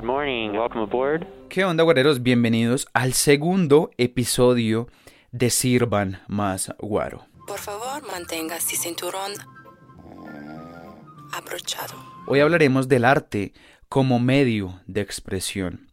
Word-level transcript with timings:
Good 0.00 0.06
morning. 0.06 0.52
Welcome 0.52 0.84
aboard. 0.84 1.26
¿Qué 1.50 1.62
onda, 1.62 1.84
guareros? 1.84 2.22
Bienvenidos 2.22 2.88
al 2.94 3.12
segundo 3.12 3.90
episodio 3.98 4.88
de 5.30 5.50
Sirvan 5.50 6.22
Más 6.26 6.72
Guaro. 6.78 7.26
Por 7.46 7.58
favor, 7.58 8.06
mantenga 8.06 8.58
su 8.62 8.76
cinturón 8.76 9.32
abrochado. 11.34 11.92
Hoy 12.26 12.40
hablaremos 12.40 12.88
del 12.88 13.04
arte 13.04 13.52
como 13.90 14.18
medio 14.20 14.80
de 14.86 15.02
expresión. 15.02 15.90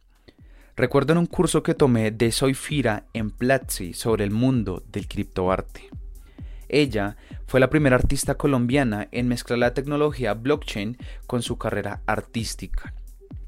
Recuerdo 0.74 1.12
en 1.12 1.18
un 1.18 1.26
curso 1.26 1.62
que 1.62 1.74
tomé 1.74 2.10
de 2.10 2.32
Soifira 2.32 3.04
en 3.12 3.30
Platzi 3.30 3.92
sobre 3.92 4.24
el 4.24 4.30
mundo 4.30 4.82
del 4.90 5.06
criptoarte. 5.06 5.90
Ella 6.70 7.18
fue 7.46 7.60
la 7.60 7.68
primera 7.68 7.96
artista 7.96 8.36
colombiana 8.36 9.08
en 9.12 9.28
mezclar 9.28 9.58
la 9.58 9.74
tecnología 9.74 10.32
blockchain 10.32 10.96
con 11.26 11.42
su 11.42 11.58
carrera 11.58 12.00
artística. 12.06 12.94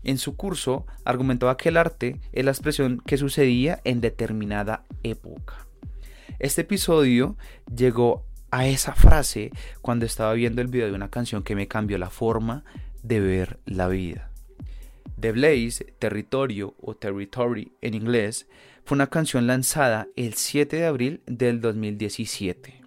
En 0.03 0.19
su 0.19 0.37
curso 0.37 0.87
argumentaba 1.05 1.57
que 1.57 1.69
el 1.69 1.77
arte 1.77 2.21
es 2.33 2.45
la 2.45 2.51
expresión 2.51 3.03
que 3.05 3.19
sucedía 3.19 3.81
en 3.85 4.01
determinada 4.01 4.85
época. 5.03 5.67
Este 6.39 6.63
episodio 6.63 7.37
llegó 7.75 8.25
a 8.51 8.67
esa 8.67 8.95
frase 8.95 9.51
cuando 9.83 10.07
estaba 10.07 10.33
viendo 10.33 10.63
el 10.63 10.69
video 10.69 10.89
de 10.89 10.95
una 10.95 11.11
canción 11.11 11.43
que 11.43 11.55
me 11.55 11.69
cambió 11.69 11.99
la 11.99 12.09
forma 12.09 12.65
de 13.03 13.21
ver 13.21 13.59
la 13.67 13.89
vida. 13.89 14.31
The 15.21 15.33
Blaze, 15.33 15.95
Territorio 15.99 16.75
o 16.81 16.97
Territory 16.97 17.73
en 17.83 17.93
inglés, 17.93 18.49
fue 18.85 18.97
una 18.97 19.09
canción 19.09 19.47
lanzada 19.47 20.09
el 20.17 20.33
7 20.33 20.77
de 20.77 20.87
abril 20.87 21.21
del 21.27 21.61
2017, 21.61 22.81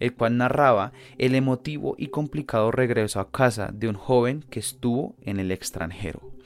el 0.00 0.14
cual 0.14 0.36
narraba 0.36 0.92
el 1.16 1.36
emotivo 1.36 1.94
y 1.96 2.08
complicado 2.08 2.72
regreso 2.72 3.20
a 3.20 3.30
casa 3.30 3.70
de 3.72 3.88
un 3.88 3.94
joven 3.94 4.44
que 4.50 4.58
estuvo 4.58 5.14
en 5.22 5.38
el 5.38 5.52
extranjero 5.52 6.39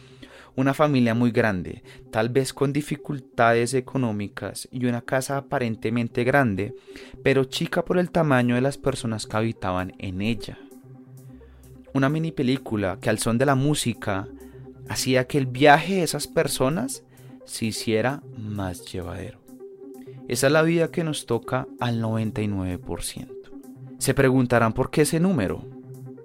una 0.56 0.74
familia 0.74 1.14
muy 1.14 1.30
grande, 1.30 1.82
tal 2.10 2.28
vez 2.28 2.52
con 2.52 2.72
dificultades 2.72 3.74
económicas 3.74 4.68
y 4.70 4.86
una 4.86 5.02
casa 5.02 5.36
aparentemente 5.36 6.24
grande, 6.24 6.74
pero 7.22 7.44
chica 7.44 7.84
por 7.84 7.98
el 7.98 8.10
tamaño 8.10 8.54
de 8.54 8.60
las 8.60 8.78
personas 8.78 9.26
que 9.26 9.36
habitaban 9.36 9.94
en 9.98 10.20
ella. 10.20 10.58
Una 11.92 12.08
mini 12.08 12.32
película 12.32 12.98
que 13.00 13.10
al 13.10 13.18
son 13.18 13.38
de 13.38 13.46
la 13.46 13.54
música 13.54 14.28
hacía 14.88 15.26
que 15.26 15.38
el 15.38 15.46
viaje 15.46 15.94
de 15.94 16.02
esas 16.02 16.26
personas 16.26 17.04
se 17.44 17.66
hiciera 17.66 18.22
más 18.36 18.84
llevadero. 18.84 19.40
Esa 20.28 20.46
es 20.46 20.52
la 20.52 20.62
vida 20.62 20.90
que 20.90 21.04
nos 21.04 21.26
toca 21.26 21.66
al 21.80 22.02
99%. 22.02 23.28
Se 23.98 24.14
preguntarán 24.14 24.72
por 24.72 24.90
qué 24.90 25.02
ese 25.02 25.20
número. 25.20 25.64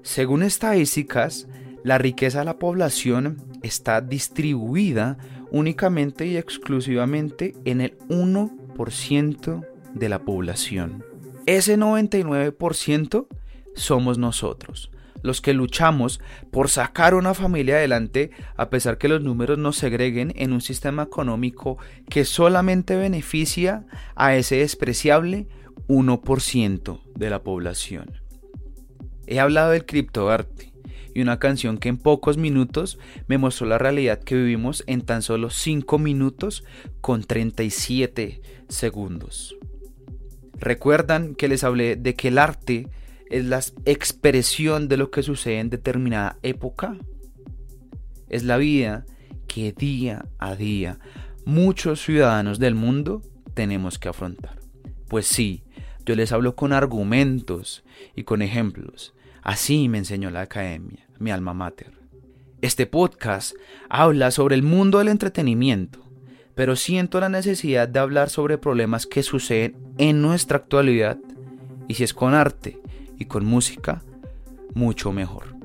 Según 0.02 0.44
estadísticas, 0.44 1.48
la 1.84 1.98
riqueza 1.98 2.40
de 2.40 2.46
la 2.46 2.60
población 2.60 3.38
está 3.64 4.02
distribuida 4.02 5.18
únicamente 5.52 6.26
y 6.28 6.38
exclusivamente 6.38 7.56
en 7.66 7.82
el 7.82 7.98
1% 8.10 9.66
de 9.94 10.10
la 10.10 10.20
población. 10.20 11.04
Ese 11.46 11.78
99% 11.78 13.28
somos 13.76 14.18
nosotros, 14.18 14.92
los 15.24 15.42
que 15.42 15.54
luchamos 15.54 16.22
por 16.52 16.70
sacar 16.70 17.16
una 17.16 17.34
familia 17.34 17.78
adelante 17.78 18.32
a 18.56 18.70
pesar 18.70 18.98
que 18.98 19.08
los 19.08 19.22
números 19.22 19.58
nos 19.58 19.78
segreguen 19.78 20.34
en 20.36 20.54
un 20.54 20.62
sistema 20.62 21.04
económico 21.04 21.78
que 22.10 22.26
solamente 22.26 22.96
beneficia 22.96 23.86
a 24.16 24.36
ese 24.36 24.58
despreciable 24.58 25.48
1% 25.88 27.02
de 27.16 27.30
la 27.30 27.42
población. 27.42 28.12
He 29.26 29.40
hablado 29.40 29.72
del 29.72 29.86
criptoarte 29.86 30.70
y 31.14 31.22
una 31.22 31.40
canción 31.40 31.78
que 31.78 31.90
en 31.90 31.98
pocos 31.98 32.38
minutos 32.38 33.00
me 33.28 33.38
mostró 33.38 33.68
la 33.68 33.78
realidad 33.78 34.20
que 34.20 34.36
vivimos 34.36 34.84
en 34.88 35.02
tan 35.02 35.22
solo 35.22 35.50
5 35.50 35.98
minutos 35.98 36.64
con 37.02 37.24
37 37.24 38.42
segundos. 38.68 39.56
¿Recuerdan 40.58 41.36
que 41.36 41.48
les 41.48 41.64
hablé 41.64 41.96
de 41.96 42.16
que 42.16 42.30
el 42.30 42.38
arte 42.38 42.88
es 43.30 43.46
la 43.46 43.62
expresión 43.86 44.88
de 44.88 44.98
lo 44.98 45.12
que 45.12 45.24
sucede 45.24 45.60
en 45.60 45.70
determinada 45.70 46.38
época? 46.44 46.98
Es 48.28 48.44
la 48.44 48.58
vida 48.58 49.06
que 49.48 49.72
día 49.72 50.26
a 50.38 50.56
día 50.56 51.00
muchos 51.46 52.04
ciudadanos 52.04 52.60
del 52.60 52.76
mundo 52.76 53.22
tenemos 53.54 53.98
que 53.98 54.10
afrontar. 54.10 54.60
Pues 55.08 55.26
sí, 55.26 55.64
yo 56.06 56.16
les 56.16 56.32
hablo 56.32 56.56
con 56.56 56.74
argumentos 56.74 57.84
y 58.16 58.24
con 58.24 58.42
ejemplos 58.42 59.14
Así 59.42 59.90
me 59.90 59.98
enseñó 59.98 60.30
la 60.30 60.42
academia, 60.42 61.08
mi 61.20 61.32
alma 61.32 61.54
mater. 61.54 61.92
Este 62.62 62.86
podcast 62.86 63.56
habla 63.90 64.32
sobre 64.32 64.56
el 64.56 64.64
mundo 64.64 65.00
del 65.00 65.08
entretenimiento, 65.10 66.00
pero 66.56 66.76
siento 66.76 67.20
la 67.20 67.30
necesidad 67.30 67.88
de 67.88 68.00
hablar 68.00 68.30
sobre 68.30 68.58
problemas 68.58 69.06
que 69.06 69.24
suceden 69.24 69.78
en 69.98 70.22
nuestra 70.22 70.58
actualidad 70.58 71.18
y 71.88 71.94
si 71.94 72.04
es 72.04 72.14
con 72.14 72.34
arte 72.34 72.80
y 73.18 73.26
con 73.26 73.46
música, 73.46 74.04
mucho 74.74 75.12
mejor. 75.12 75.56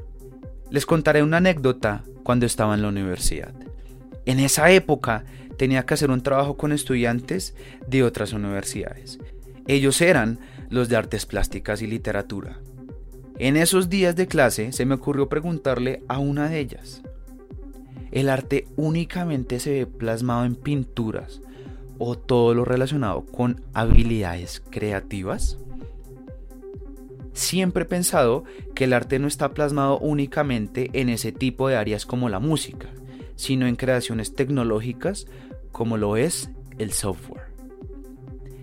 Les 0.71 0.87
contaré 0.87 1.23
una 1.23 1.39
anécdota 1.39 2.05
cuando 2.23 2.47
estaba 2.47 2.75
en 2.75 2.83
la 2.83 2.89
universidad. 2.89 3.55
En 4.27 4.41
esa 4.41 4.71
época 4.71 5.25
tenía 5.57 5.85
que 5.87 5.95
hacer 5.95 6.11
un 6.11 6.23
trabajo 6.23 6.57
con 6.57 6.73
estudiantes 6.73 7.55
de 7.87 8.03
otras 8.03 8.33
universidades. 8.33 9.19
Ellos 9.67 10.01
eran 10.01 10.39
los 10.71 10.89
de 10.89 10.97
artes 10.97 11.27
plásticas 11.27 11.83
y 11.83 11.87
literatura. 11.87 12.59
En 13.37 13.57
esos 13.57 13.89
días 13.89 14.15
de 14.15 14.29
clase 14.29 14.71
se 14.71 14.87
me 14.87 14.95
ocurrió 14.95 15.29
preguntarle 15.29 16.05
a 16.07 16.21
una 16.21 16.49
de 16.49 16.61
ellas, 16.61 17.03
¿el 18.13 18.29
arte 18.29 18.69
únicamente 18.77 19.59
se 19.59 19.73
ve 19.73 19.87
plasmado 19.87 20.45
en 20.45 20.55
pinturas 20.55 21.41
o 21.99 22.17
todo 22.17 22.55
lo 22.55 22.65
relacionado 22.65 23.27
con 23.27 23.65
habilidades 23.73 24.63
creativas? 24.71 25.59
Siempre 27.33 27.83
he 27.83 27.87
pensado 27.87 28.45
que 28.73 28.85
el 28.85 28.93
arte 28.93 29.19
no 29.19 29.27
está 29.27 29.53
plasmado 29.53 29.99
únicamente 29.99 30.91
en 30.93 31.09
ese 31.09 31.33
tipo 31.33 31.67
de 31.67 31.75
áreas 31.75 32.07
como 32.07 32.29
la 32.29 32.39
música, 32.39 32.91
sino 33.35 33.67
en 33.67 33.75
creaciones 33.75 34.37
tecnológicas 34.37 35.27
como 35.73 35.97
lo 35.97 36.17
es 36.17 36.51
el 36.79 36.93
software. 36.93 37.53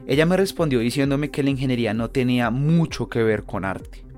Ella 0.07 0.25
me 0.25 0.37
respondió 0.37 0.79
diciéndome 0.79 1.29
que 1.29 1.43
la 1.43 1.49
ingeniería 1.49 1.93
no 1.93 2.09
tenía 2.09 2.51
mucho 2.51 3.09
que 3.09 3.21
ver 3.21 3.43
con 3.43 3.65
arte 3.65 4.09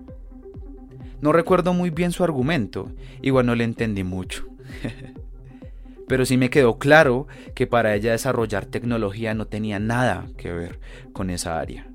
no 1.23 1.31
recuerdo 1.31 1.73
muy 1.73 1.89
bien 1.89 2.11
su 2.11 2.25
argumento, 2.25 2.91
igual 3.21 3.45
no 3.45 3.55
le 3.55 3.63
entendí 3.63 4.03
mucho. 4.03 4.45
Pero 6.09 6.25
sí 6.25 6.35
me 6.35 6.49
quedó 6.49 6.77
claro 6.77 7.27
que 7.55 7.65
para 7.65 7.95
ella 7.95 8.11
desarrollar 8.11 8.65
tecnología 8.65 9.33
no 9.33 9.47
tenía 9.47 9.79
nada 9.79 10.27
que 10.35 10.51
ver 10.51 10.81
con 11.13 11.29
esa 11.29 11.61
área. 11.61 11.87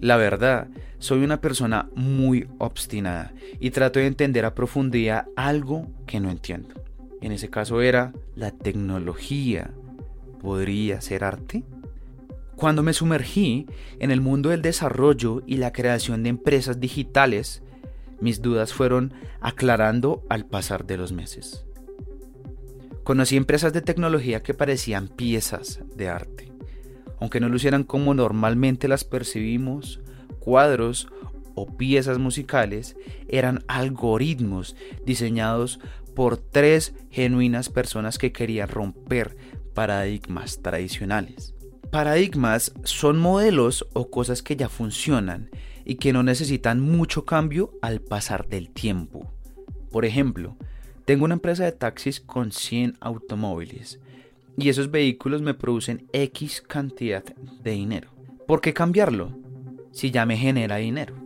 La 0.00 0.16
verdad, 0.16 0.68
soy 1.00 1.22
una 1.22 1.42
persona 1.42 1.90
muy 1.94 2.48
obstinada 2.56 3.34
y 3.60 3.72
trato 3.72 3.98
de 3.98 4.06
entender 4.06 4.46
a 4.46 4.54
profundidad 4.54 5.26
algo 5.36 5.86
que 6.06 6.18
no 6.18 6.30
entiendo. 6.30 6.82
En 7.20 7.30
ese 7.30 7.50
caso 7.50 7.82
era 7.82 8.14
la 8.36 8.52
tecnología. 8.52 9.70
¿Podría 10.40 11.02
ser 11.02 11.24
arte? 11.24 11.64
Cuando 12.60 12.82
me 12.82 12.92
sumergí 12.92 13.64
en 14.00 14.10
el 14.10 14.20
mundo 14.20 14.50
del 14.50 14.60
desarrollo 14.60 15.42
y 15.46 15.56
la 15.56 15.72
creación 15.72 16.22
de 16.22 16.28
empresas 16.28 16.78
digitales, 16.78 17.62
mis 18.20 18.42
dudas 18.42 18.74
fueron 18.74 19.14
aclarando 19.40 20.26
al 20.28 20.44
pasar 20.44 20.86
de 20.86 20.98
los 20.98 21.10
meses. 21.10 21.64
Conocí 23.02 23.38
empresas 23.38 23.72
de 23.72 23.80
tecnología 23.80 24.42
que 24.42 24.52
parecían 24.52 25.08
piezas 25.08 25.80
de 25.96 26.10
arte, 26.10 26.52
aunque 27.18 27.40
no 27.40 27.48
lucieran 27.48 27.82
como 27.82 28.12
normalmente 28.12 28.88
las 28.88 29.04
percibimos, 29.04 30.02
cuadros 30.38 31.08
o 31.54 31.78
piezas 31.78 32.18
musicales, 32.18 32.94
eran 33.28 33.64
algoritmos 33.68 34.76
diseñados 35.06 35.80
por 36.14 36.36
tres 36.36 36.92
genuinas 37.10 37.70
personas 37.70 38.18
que 38.18 38.32
querían 38.32 38.68
romper 38.68 39.38
paradigmas 39.72 40.60
tradicionales. 40.60 41.54
Paradigmas 41.90 42.72
son 42.84 43.18
modelos 43.18 43.84
o 43.94 44.10
cosas 44.10 44.44
que 44.44 44.54
ya 44.54 44.68
funcionan 44.68 45.50
y 45.84 45.96
que 45.96 46.12
no 46.12 46.22
necesitan 46.22 46.80
mucho 46.80 47.24
cambio 47.24 47.72
al 47.82 48.00
pasar 48.00 48.46
del 48.46 48.70
tiempo. 48.70 49.32
Por 49.90 50.04
ejemplo, 50.04 50.56
tengo 51.04 51.24
una 51.24 51.34
empresa 51.34 51.64
de 51.64 51.72
taxis 51.72 52.20
con 52.20 52.52
100 52.52 52.96
automóviles 53.00 53.98
y 54.56 54.68
esos 54.68 54.92
vehículos 54.92 55.42
me 55.42 55.54
producen 55.54 56.06
X 56.12 56.62
cantidad 56.62 57.24
de 57.24 57.70
dinero. 57.72 58.10
¿Por 58.46 58.60
qué 58.60 58.72
cambiarlo 58.72 59.36
si 59.90 60.12
ya 60.12 60.24
me 60.26 60.36
genera 60.36 60.76
dinero? 60.76 61.16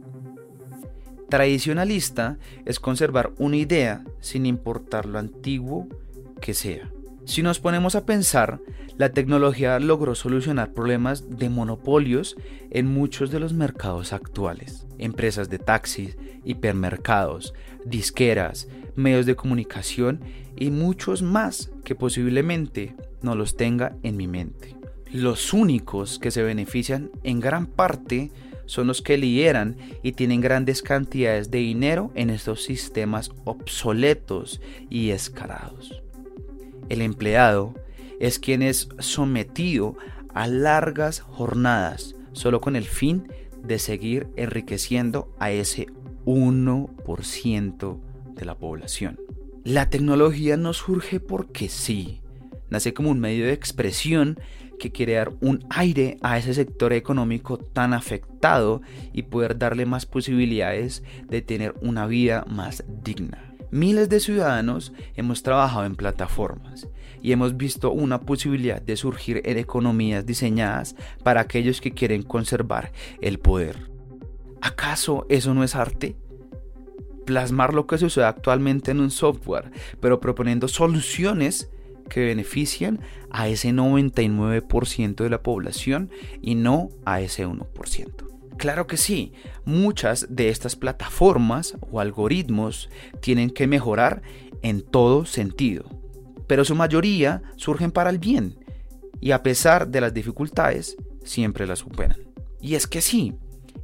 Tradicionalista 1.29 2.39
es 2.65 2.81
conservar 2.81 3.33
una 3.37 3.57
idea 3.57 4.03
sin 4.21 4.47
importar 4.47 5.05
lo 5.05 5.19
antiguo 5.19 5.89
que 6.41 6.55
sea. 6.55 6.91
Si 7.25 7.43
nos 7.43 7.59
ponemos 7.59 7.95
a 7.95 8.05
pensar, 8.05 8.61
la 8.97 9.11
tecnología 9.11 9.79
logró 9.81 10.15
solucionar 10.15 10.73
problemas 10.73 11.39
de 11.39 11.49
monopolios 11.49 12.37
en 12.71 12.87
muchos 12.87 13.31
de 13.31 13.41
los 13.41 13.53
mercados 13.55 14.13
actuales. 14.13 14.87
Empresas 14.99 15.49
de 15.49 15.59
taxis, 15.59 16.17
hipermercados, 16.45 17.55
disqueras, 17.85 18.69
medios 18.95 19.27
de 19.27 19.37
comunicación 19.37 20.21
y 20.57 20.71
muchos 20.71 21.23
más 21.23 21.73
que 21.83 21.95
posiblemente 21.95 22.95
no 23.23 23.35
los 23.35 23.57
tenga 23.57 23.97
en 24.03 24.17
mi 24.17 24.29
mente. 24.29 24.77
Los 25.11 25.53
únicos 25.53 26.19
que 26.19 26.31
se 26.31 26.43
benefician 26.43 27.11
en 27.23 27.41
gran 27.41 27.67
parte 27.67 28.33
son 28.67 28.87
los 28.87 29.03
que 29.03 29.17
lideran 29.17 29.77
y 30.03 30.13
tienen 30.13 30.41
grandes 30.41 30.83
cantidades 30.83 31.51
de 31.51 31.59
dinero 31.59 32.13
en 32.15 32.31
estos 32.31 32.63
sistemas 32.63 33.31
obsoletos 33.45 34.61
y 34.91 35.11
escarados. 35.11 36.04
El 36.89 37.03
empleado 37.03 37.75
es 38.21 38.39
quien 38.39 38.63
es 38.63 38.89
sometido 38.99 39.97
a 40.33 40.47
largas 40.47 41.21
jornadas 41.21 42.15
solo 42.33 42.61
con 42.61 42.77
el 42.77 42.85
fin 42.85 43.29
de 43.63 43.79
seguir 43.79 44.29
enriqueciendo 44.37 45.35
a 45.39 45.51
ese 45.51 45.87
1% 46.27 48.01
de 48.35 48.45
la 48.45 48.57
población. 48.57 49.19
La 49.65 49.89
tecnología 49.89 50.57
no 50.57 50.75
surge 50.75 51.21
porque 51.21 51.69
sí, 51.69 52.21
nace 52.69 52.93
como 52.93 53.11
un 53.11 53.21
medio 53.21 53.47
de 53.47 53.53
expresión 53.53 54.39
que 54.79 54.93
quiere 54.93 55.15
dar 55.15 55.33
un 55.41 55.65
aire 55.71 56.19
a 56.21 56.37
ese 56.37 56.53
sector 56.53 56.93
económico 56.93 57.57
tan 57.57 57.95
afectado 57.95 58.83
y 59.13 59.23
poder 59.23 59.57
darle 59.57 59.87
más 59.87 60.05
posibilidades 60.05 61.03
de 61.29 61.41
tener 61.41 61.75
una 61.81 62.07
vida 62.07 62.45
más 62.49 62.85
digna. 63.03 63.54
Miles 63.75 64.09
de 64.09 64.21
ciudadanos 64.21 64.93
hemos 65.17 65.43
trabajado 65.43 65.85
en 65.85 65.97
plataformas 65.97 66.87
y 67.21 67.33
hemos 67.33 67.57
visto 67.57 67.91
una 67.91 68.21
posibilidad 68.21 68.81
de 68.81 68.97
surgir 68.97 69.43
en 69.45 69.59
economías 69.59 70.25
diseñadas 70.25 70.95
para 71.25 71.41
aquellos 71.41 71.81
que 71.81 71.91
quieren 71.91 72.23
conservar 72.23 72.93
el 73.21 73.41
poder. 73.41 73.91
¿Acaso 74.61 75.27
eso 75.29 75.55
no 75.55 75.65
es 75.65 75.75
arte? 75.75 76.15
Plasmar 77.25 77.75
lo 77.75 77.89
que 77.89 77.99
sucede 77.99 78.27
actualmente 78.27 78.93
en 78.93 79.01
un 79.01 79.11
software, 79.11 79.73
pero 79.99 80.21
proponiendo 80.21 80.69
soluciones 80.69 81.69
que 82.09 82.25
benefician 82.25 83.01
a 83.33 83.49
ese 83.49 83.71
99% 83.71 85.17
de 85.17 85.31
la 85.31 85.43
población 85.43 86.13
y 86.41 86.55
no 86.55 86.91
a 87.05 87.21
ese 87.21 87.45
1%. 87.45 88.25
Claro 88.65 88.87
que 88.87 88.97
sí, 88.97 89.35
muchas 89.67 90.27
de 90.31 90.49
estas 90.49 90.75
plataformas 90.75 91.77
o 91.83 92.01
algoritmos 92.01 92.89
tienen 93.21 93.51
que 93.51 93.67
mejorar 93.67 94.23
en 94.63 94.81
todo 94.81 95.27
sentido, 95.27 95.85
pero 96.47 96.65
su 96.65 96.75
mayoría 96.75 97.43
surgen 97.57 97.91
para 97.91 98.09
el 98.09 98.19
bien 98.19 98.59
y 99.21 99.33
a 99.33 99.43
pesar 99.43 99.89
de 99.89 100.01
las 100.01 100.15
dificultades 100.15 100.97
siempre 101.25 101.67
las 101.67 101.81
superan. 101.81 102.17
Y 102.59 102.75
es 102.75 102.87
que 102.87 103.03
sí, 103.03 103.35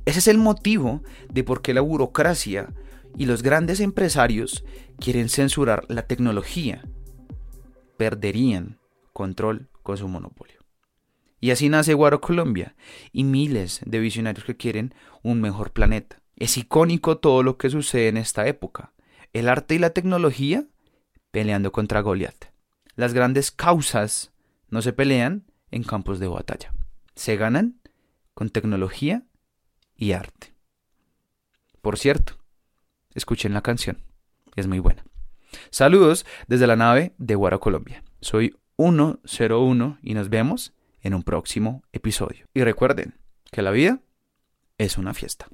ese 0.06 0.20
es 0.20 0.28
el 0.28 0.38
motivo 0.38 1.02
de 1.30 1.44
por 1.44 1.60
qué 1.60 1.74
la 1.74 1.82
burocracia 1.82 2.72
y 3.18 3.26
los 3.26 3.42
grandes 3.42 3.80
empresarios 3.80 4.64
quieren 4.98 5.28
censurar 5.28 5.84
la 5.88 6.06
tecnología. 6.06 6.88
Perderían 7.98 8.78
control 9.12 9.68
con 9.82 9.98
su 9.98 10.08
monopolio. 10.08 10.59
Y 11.40 11.50
así 11.50 11.68
nace 11.68 11.94
Guaro 11.94 12.20
Colombia 12.20 12.74
y 13.12 13.24
miles 13.24 13.80
de 13.84 13.98
visionarios 13.98 14.44
que 14.44 14.56
quieren 14.56 14.94
un 15.22 15.40
mejor 15.40 15.72
planeta. 15.72 16.20
Es 16.36 16.56
icónico 16.56 17.18
todo 17.18 17.42
lo 17.42 17.56
que 17.56 17.70
sucede 17.70 18.08
en 18.08 18.18
esta 18.18 18.46
época. 18.46 18.92
El 19.32 19.48
arte 19.48 19.74
y 19.74 19.78
la 19.78 19.90
tecnología 19.90 20.66
peleando 21.30 21.72
contra 21.72 22.00
Goliath. 22.00 22.52
Las 22.94 23.14
grandes 23.14 23.50
causas 23.50 24.32
no 24.68 24.82
se 24.82 24.92
pelean 24.92 25.44
en 25.70 25.82
campos 25.82 26.18
de 26.18 26.28
batalla. 26.28 26.72
Se 27.14 27.36
ganan 27.36 27.80
con 28.34 28.50
tecnología 28.50 29.24
y 29.96 30.12
arte. 30.12 30.54
Por 31.80 31.98
cierto, 31.98 32.34
escuchen 33.14 33.54
la 33.54 33.62
canción. 33.62 33.98
Es 34.56 34.66
muy 34.66 34.78
buena. 34.78 35.04
Saludos 35.70 36.26
desde 36.46 36.66
la 36.66 36.76
nave 36.76 37.14
de 37.18 37.34
Guaro 37.34 37.60
Colombia. 37.60 38.02
Soy 38.20 38.56
101 38.76 39.98
y 40.02 40.14
nos 40.14 40.28
vemos 40.28 40.74
en 41.02 41.14
un 41.14 41.22
próximo 41.22 41.82
episodio. 41.92 42.46
Y 42.54 42.64
recuerden 42.64 43.18
que 43.50 43.62
la 43.62 43.70
vida 43.70 44.00
es 44.78 44.96
una 44.96 45.14
fiesta. 45.14 45.48